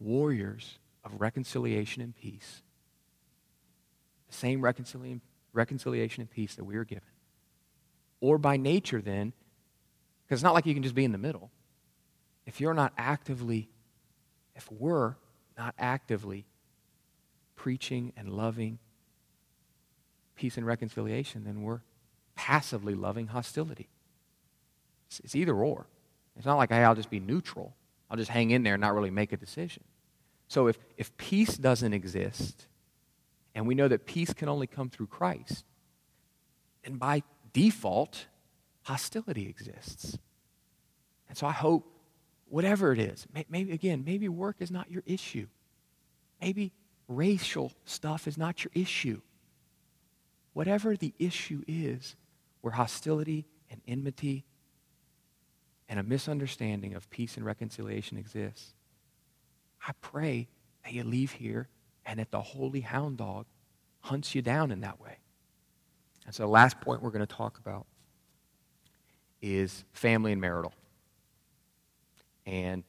[0.00, 2.62] warriors of reconciliation and peace?
[4.28, 5.20] The same reconciliation,
[5.52, 7.04] reconciliation and peace that we are given.
[8.22, 9.34] Or by nature, then,
[10.24, 11.50] because it's not like you can just be in the middle
[12.46, 13.68] if you're not actively,
[14.54, 15.16] if we're
[15.58, 16.46] not actively
[17.56, 18.78] preaching and loving
[20.36, 21.80] peace and reconciliation, then we're
[22.36, 23.88] passively loving hostility.
[25.08, 25.86] It's, it's, either or.
[26.36, 27.74] It's not like, hey, I'll just be neutral.
[28.10, 29.82] I'll just hang in there and not really make a decision.
[30.48, 32.66] So if, if peace doesn't exist,
[33.54, 35.64] and we know that peace can only come through Christ,
[36.84, 38.26] then by default,
[38.82, 40.18] hostility exists.
[41.28, 41.90] And so I hope
[42.48, 43.26] whatever it is.
[43.48, 45.46] Maybe, again, maybe work is not your issue.
[46.40, 46.72] Maybe
[47.08, 49.20] racial stuff is not your issue.
[50.52, 52.16] Whatever the issue is,
[52.60, 54.44] where hostility and enmity
[55.88, 58.74] and a misunderstanding of peace and reconciliation exists,
[59.86, 60.48] I pray
[60.82, 61.68] that you leave here
[62.04, 63.46] and that the holy hound dog
[64.00, 65.18] hunts you down in that way.
[66.24, 67.86] And so, the last point we're going to talk about
[69.40, 70.72] is family and marital.
[72.46, 72.84] And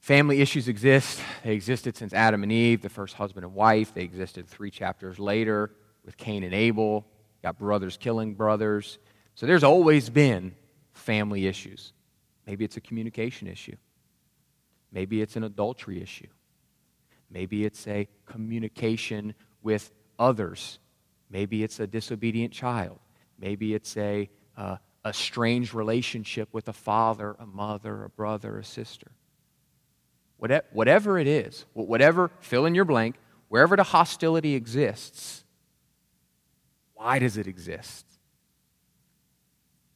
[0.00, 1.20] family issues exist.
[1.42, 3.94] They existed since Adam and Eve, the first husband and wife.
[3.94, 5.70] They existed three chapters later
[6.04, 7.06] with Cain and Abel.
[7.42, 8.98] Got brothers killing brothers.
[9.34, 10.54] So there's always been
[10.92, 11.92] family issues.
[12.46, 13.76] Maybe it's a communication issue.
[14.92, 16.28] Maybe it's an adultery issue.
[17.30, 20.78] Maybe it's a communication with others.
[21.30, 22.98] Maybe it's a disobedient child.
[23.38, 28.64] Maybe it's a uh, a strange relationship with a father, a mother, a brother, a
[28.64, 29.10] sister.
[30.36, 33.16] Whatever it is, whatever, fill in your blank,
[33.48, 35.44] wherever the hostility exists,
[36.94, 38.06] why does it exist?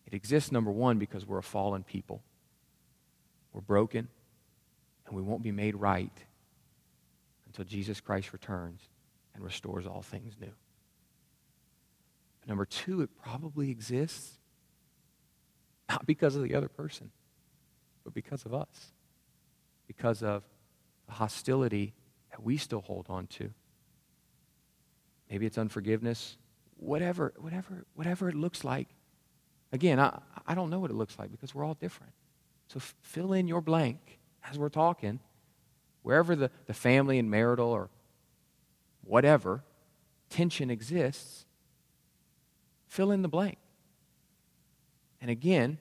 [0.07, 2.23] It exists, number one, because we're a fallen people.
[3.53, 4.09] We're broken,
[5.07, 6.13] and we won't be made right
[7.47, 8.83] until Jesus Christ returns
[9.35, 10.53] and restores all things new.
[12.41, 14.39] But number two, it probably exists
[15.89, 17.11] not because of the other person,
[18.05, 18.93] but because of us.
[19.87, 20.43] Because of
[21.07, 21.95] the hostility
[22.31, 23.51] that we still hold on to.
[25.31, 26.37] Maybe it's unforgiveness,
[26.77, 28.89] whatever, whatever, whatever it looks like.
[29.73, 32.13] Again, I, I don't know what it looks like because we're all different.
[32.69, 35.21] So f- fill in your blank as we're talking,
[36.03, 37.91] wherever the, the family and marital or
[39.03, 39.63] whatever
[40.31, 41.47] tension exists,
[42.87, 43.59] fill in the blank.
[45.21, 45.79] And again,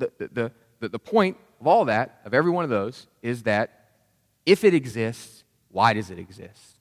[0.00, 3.90] the, the, the, the point of all that, of every one of those, is that
[4.46, 6.78] if it exists, why does it exist?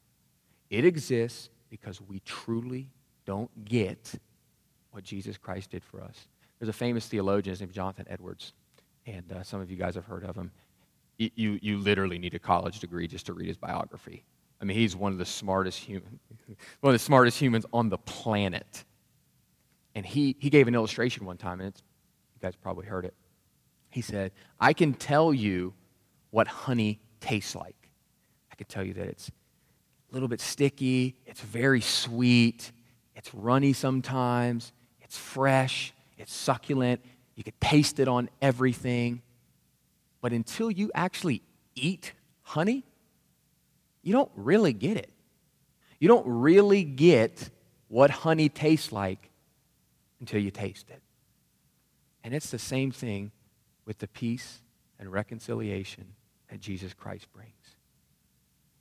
[0.70, 2.90] It exists because we truly
[3.26, 4.14] don't get
[4.92, 6.28] what Jesus Christ did for us.
[6.60, 8.54] There's a famous theologian, his name is Jonathan Edwards,
[9.06, 10.52] and uh, some of you guys have heard of him.
[11.18, 14.24] You, you, you literally need a college degree just to read his biography.
[14.62, 16.20] I mean, he's one of the smartest human,
[16.82, 18.84] one of the smartest humans on the planet.
[19.96, 21.84] And he, he gave an illustration one time, and it's,
[22.42, 23.14] you guys probably heard it.
[23.90, 25.74] He said, I can tell you
[26.32, 27.76] what honey tastes like.
[28.52, 32.72] I can tell you that it's a little bit sticky, it's very sweet,
[33.16, 34.72] it's runny sometimes,
[35.02, 37.02] it's fresh, it's succulent,
[37.36, 39.22] you can taste it on everything.
[40.22, 41.42] But until you actually
[41.76, 42.14] eat
[42.44, 42.84] honey,
[44.02, 45.12] you don't really get it.
[46.00, 47.50] You don't really get
[47.88, 49.30] what honey tastes like
[50.20, 51.02] until you taste it.
[52.24, 53.32] And it's the same thing
[53.86, 54.62] with the peace
[55.00, 56.14] and reconciliation
[56.50, 57.76] that Jesus Christ brings.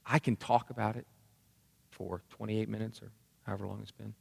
[0.04, 1.06] I can talk about it
[1.90, 3.10] for 28 minutes or
[3.42, 4.14] however long it's been.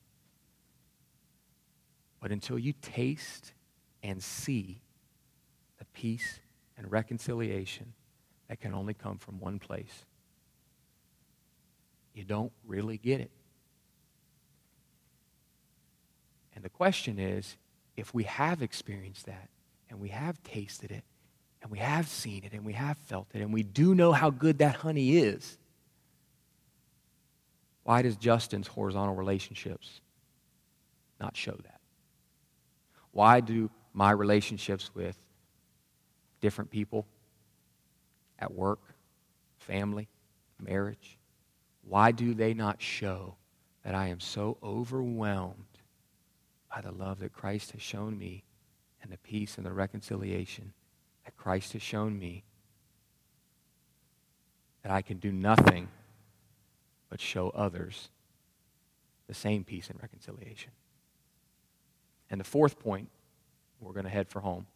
[2.20, 3.54] But until you taste
[4.04, 4.82] and see
[5.80, 6.40] the peace
[6.78, 7.94] and reconciliation
[8.48, 10.06] that can only come from one place,
[12.14, 13.32] you don't really get it.
[16.56, 17.56] And the question is
[17.98, 19.50] if we have experienced that
[19.90, 21.04] and we have tasted it
[21.62, 24.30] and we have seen it and we have felt it and we do know how
[24.30, 25.58] good that honey is,
[27.84, 30.02] why does Justin's horizontal relationships
[31.20, 31.82] not show that?
[33.12, 35.18] Why do my relationships with
[36.40, 37.08] different people
[38.38, 38.82] at work,
[39.58, 40.08] family,
[40.60, 41.18] marriage,
[41.88, 43.36] why do they not show
[43.84, 45.64] that I am so overwhelmed
[46.78, 48.44] by the love that Christ has shown me
[49.02, 50.74] and the peace and the reconciliation
[51.26, 52.44] that Christ has shown me
[54.84, 55.88] that I can do nothing
[57.10, 58.10] but show others
[59.28, 60.70] the same peace and reconciliation.
[62.30, 63.10] And the fourth point,
[63.82, 64.68] we're going to head for home.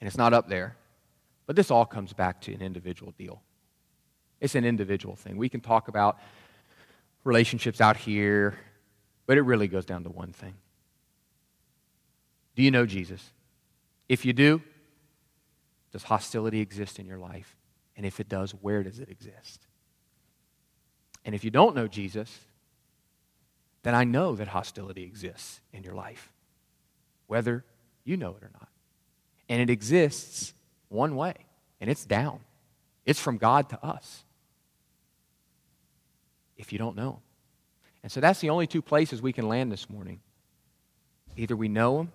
[0.00, 0.76] And it's not up there,
[1.44, 3.42] but this all comes back to an individual deal.
[4.40, 5.36] It's an individual thing.
[5.36, 6.18] We can talk about
[7.22, 8.56] relationships out here,
[9.32, 10.52] but it really goes down to one thing.
[12.54, 13.30] Do you know Jesus?
[14.06, 14.60] If you do,
[15.90, 17.56] does hostility exist in your life?
[17.96, 19.66] And if it does, where does it exist?
[21.24, 22.40] And if you don't know Jesus,
[23.84, 26.30] then I know that hostility exists in your life,
[27.26, 27.64] whether
[28.04, 28.68] you know it or not.
[29.48, 30.52] And it exists
[30.90, 31.36] one way,
[31.80, 32.40] and it's down.
[33.06, 34.24] It's from God to us
[36.58, 37.22] if you don't know.
[38.02, 40.20] And so that's the only two places we can land this morning.
[41.36, 42.12] Either we know Him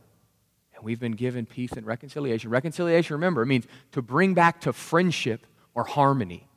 [0.76, 2.50] and we've been given peace and reconciliation.
[2.50, 6.48] Reconciliation, remember, it means to bring back to friendship or harmony.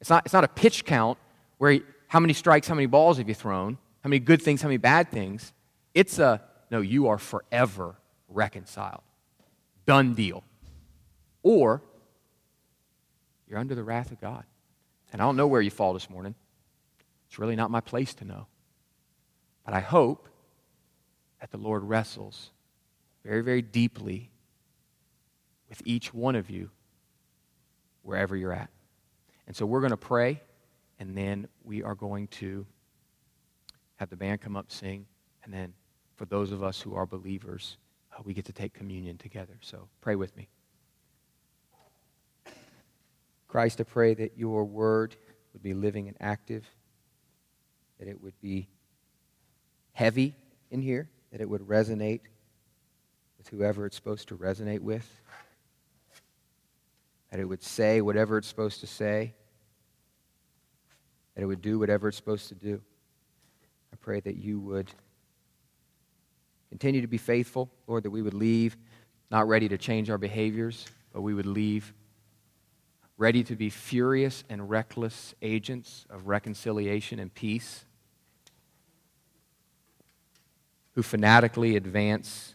[0.00, 1.18] It's not, it's not a pitch count
[1.58, 4.68] where how many strikes, how many balls have you thrown, how many good things, how
[4.68, 5.52] many bad things.
[5.94, 7.96] It's a, no, you are forever
[8.28, 9.02] reconciled.
[9.86, 10.44] Done deal.
[11.42, 11.82] Or
[13.48, 14.44] you're under the wrath of God.
[15.12, 16.34] And I don't know where you fall this morning.
[17.28, 18.46] It's really not my place to know.
[19.64, 20.28] But I hope
[21.40, 22.50] that the Lord wrestles
[23.24, 24.30] very, very deeply
[25.68, 26.70] with each one of you
[28.02, 28.70] wherever you're at.
[29.46, 30.40] And so we're going to pray,
[30.98, 32.66] and then we are going to
[33.96, 35.06] have the band come up sing,
[35.44, 35.72] and then
[36.14, 37.78] for those of us who are believers,
[38.12, 39.54] uh, we get to take communion together.
[39.60, 40.48] So pray with me.
[43.48, 45.16] Christ, I pray that your word
[45.52, 46.64] would be living and active,
[47.98, 48.68] that it would be
[49.92, 50.34] heavy
[50.70, 52.20] in here, that it would resonate
[53.38, 55.08] with whoever it's supposed to resonate with,
[57.30, 59.32] that it would say whatever it's supposed to say,
[61.34, 62.80] that it would do whatever it's supposed to do.
[63.92, 64.90] I pray that you would
[66.68, 68.76] continue to be faithful, Lord, that we would leave
[69.30, 71.94] not ready to change our behaviors, but we would leave
[73.18, 77.85] ready to be furious and reckless agents of reconciliation and peace,
[80.96, 82.54] who fanatically advance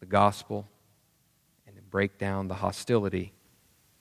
[0.00, 0.68] the gospel
[1.66, 3.32] and break down the hostility